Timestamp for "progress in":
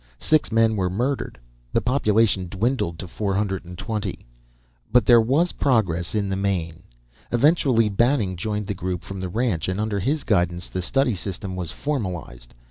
5.51-6.27